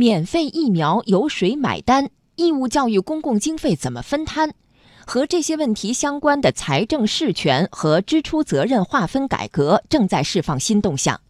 [0.00, 2.08] 免费疫苗由谁买单？
[2.36, 4.54] 义务教育公共经费怎么分摊？
[5.04, 11.20] 和这些问题相关的财政事权和支出责任划分改革正在释放新动向。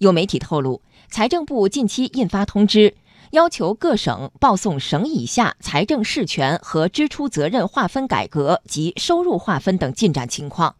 [0.00, 2.94] 有媒体透露，财政部近期印发通知，
[3.30, 10.76] 要求各省报送省以下财政事权和支出责任划分改革及收入划分等进展情况。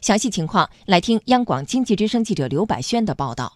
[0.00, 3.52] 详细情况，来听央广经济之声记者刘百轩的报道。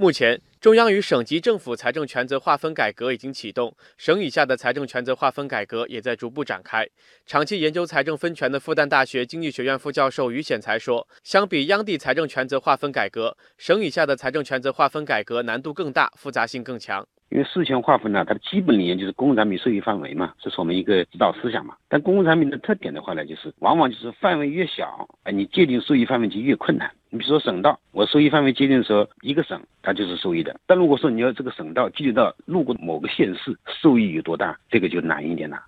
[0.00, 6.88] 目前，中央与省级政府财政权责划分改革已经启动，省以下的财政权责划分改革也在逐步展开。
[7.26, 17.06] 长期研究财政分权的复旦大学经济学院副教授于显才说：“相比央地财政权责划分改革，省以下的财政权责划分改革难度更大，复杂性更强。
[17.30, 21.76] 因为事权划分呢，它的基本理念就是公共产品受益范围嘛，这是我们一个指导思想嘛。
[21.88, 30.54] 但公共产品的特点的话呢，就是往往就是范围越小，哎，你界定受益范围就越困难。”你比如说省道，我受益范围界定的时候，一个省它就是受益的。
[30.66, 35.58] 但如果说你要这个省道具体到路过某个县市，受益有多大，这个就难一点了。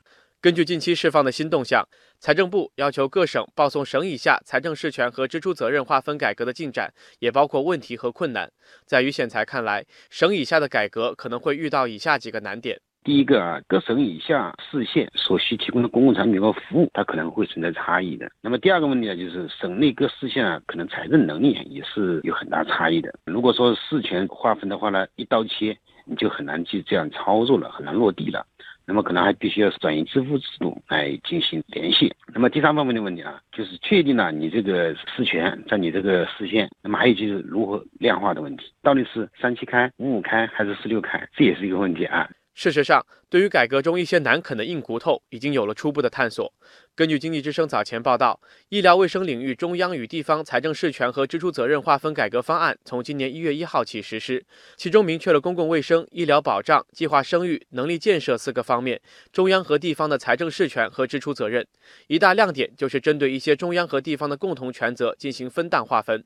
[0.43, 1.87] 根据近期释放的新动向，
[2.19, 8.51] 财政部要求各省报送省以下财政事权和支出责任划分改革的进展，也包括问题和困难。
[8.85, 12.81] 在于显才看来，省以下的改革可能会遇到以下几个难点。
[13.05, 18.29] 第一个啊，各省以下市县所需提供的公共产品和服务，它可能会存在差异的。
[18.41, 23.15] 那么第二个问题呢，就是省内各市县啊，可能财政能力也是有很大差异的。
[23.27, 28.45] 如果说事权划分的话呢，一刀切，你就很难去这样操作了，很难落地了。
[28.87, 32.13] 那么可能还必须要转移支付制度来进行联系。
[32.35, 42.29] 那么第三方面的问题啊，就是确定了你这个事权在你这个市县，那么还有就是如何量化的问题，到底是三七开、五五开还是十六开，这也是一个问题啊。
[42.55, 46.53] 事实上，对于改革中一些难啃的硬骨头，已经有了初步的探索。
[46.95, 54.45] 根据经济之声早前报道，医疗卫生领域中央与地方财政事权和支出责任划分改革方案从今年一月一号起实施，
[54.77, 59.01] 其中明确了公共卫生、医疗保障、计划生育、能力建设四个方面
[59.33, 61.67] 中央和地方的财政事权和支出责任。
[62.09, 66.23] 一大亮点就是针对一些中央和地方的共同权责进行分档划分。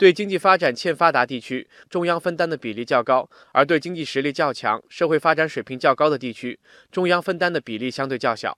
[0.00, 6.58] 对经济发展欠发达地区，中央分担的比例较高；而对经济实力较强、社会发展水平较高的地区，
[6.90, 8.56] 中央分担的比例相对较小。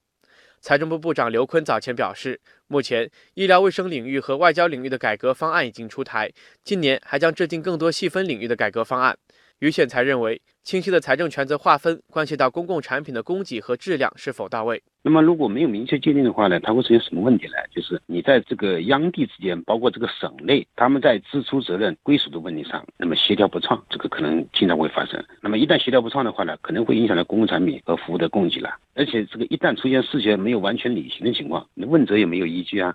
[0.61, 6.31] 财政部部长刘昆早前表示，目前医疗卫生领域和外交领域的改革方案已经出台，
[6.63, 9.17] 今年还将制定更多细分领域的改革方案。
[9.63, 14.83] 于显才认为，清晰的财政权责划分关系到公共产品的供给和质量是否到位。
[15.01, 17.53] 那么如果没有明确界定的话呢，它会出现什么问题呢？
[17.73, 25.23] 就是你在这个央地之间，包括这个省内，他们在支出责任归属的问题上，那么协调不畅，这个可能经常会发生。
[25.39, 28.69] 那么一旦协调不畅的话呢，可能会影响到公共产品和服务的供给了。
[28.95, 32.93] 而且这个一旦出现事前没有完全履行的情况，你问责也没有依据啊。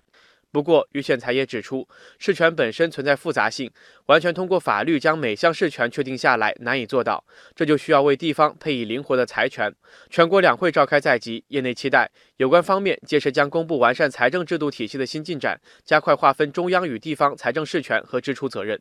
[0.50, 1.86] 不过，于选才也指出，
[2.18, 3.70] 事权本身存在复杂性，
[4.06, 7.22] 完全通过法律将每项事权确定下来难以做到，
[7.54, 9.74] 这就需要为地方配以灵活的财权。
[10.08, 18.80] 全国两会召开在即，业内期待有关方面届时将公布完善财政制度体系的新进展，加快划分中央与地方财政事权和支出责任。